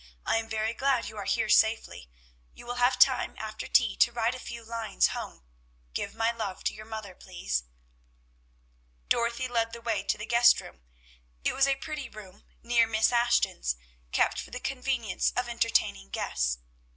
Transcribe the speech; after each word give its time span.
I 0.25 0.37
am 0.37 0.49
very 0.49 0.73
glad 0.73 1.09
you 1.09 1.17
are 1.17 1.25
here 1.25 1.47
safely. 1.47 2.09
You 2.55 2.65
will 2.65 2.81
have 2.81 2.97
time 2.97 3.35
after 3.37 3.67
tea 3.67 3.95
to 3.97 4.11
write 4.11 4.33
a 4.33 4.39
few 4.39 4.63
lines 4.65 5.09
home. 5.09 5.45
Give 5.93 6.15
my 6.15 6.31
love 6.31 6.63
to 6.63 6.73
your 6.73 6.87
mother, 6.87 7.13
please." 7.13 7.65
Dorothy 9.09 9.47
led 9.47 9.73
the 9.73 9.81
way 9.81 10.01
to 10.01 10.17
the 10.17 10.25
guest 10.25 10.59
room. 10.59 10.81
It 11.43 11.53
was 11.53 11.67
a 11.67 11.75
pretty 11.75 12.09
room 12.09 12.43
near 12.63 12.87
Miss 12.87 13.11
Ashton's, 13.11 13.75
kept 14.11 14.39
for 14.41 14.49
the 14.49 14.59
convenience 14.59 15.33
of 15.35 15.47
entertaining 15.47 16.09
guests. 16.09 16.57